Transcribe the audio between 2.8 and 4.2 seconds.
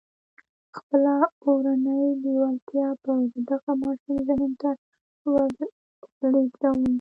به د دغه ماشوم